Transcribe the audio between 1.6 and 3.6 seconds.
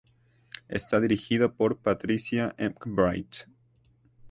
Patricia McBride.